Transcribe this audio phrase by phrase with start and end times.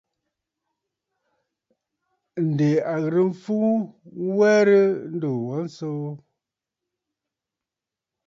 [2.47, 3.55] Ǹdè a ghɨrə mfu
[4.37, 4.79] werə
[5.15, 6.09] ndùuu wa nsoo.